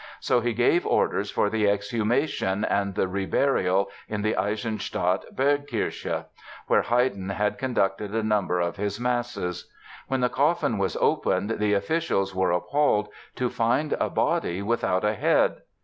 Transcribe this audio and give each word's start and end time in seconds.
So 0.19 0.39
he 0.41 0.53
gave 0.53 0.83
orders 0.83 1.29
for 1.29 1.51
the 1.51 1.69
exhumation 1.69 2.65
and 2.65 2.95
the 2.95 3.05
reburial 3.07 3.85
in 4.09 4.23
the 4.23 4.35
Eisenstadt 4.35 5.25
Bergkirche, 5.35 6.25
where 6.65 6.81
Haydn 6.81 7.29
had 7.29 7.59
conducted 7.59 8.15
a 8.15 8.23
number 8.23 8.59
of 8.59 8.77
his 8.77 8.99
masses. 8.99 9.71
When 10.07 10.21
the 10.21 10.27
coffin 10.29 10.79
was 10.79 10.97
opened 10.99 11.59
the 11.59 11.73
officials 11.75 12.33
were 12.33 12.49
appalled 12.49 13.09
to 13.35 13.47
find 13.47 13.93
a 13.99 14.09
body 14.09 14.63
without 14.63 15.05
a 15.05 15.13
head! 15.13 15.57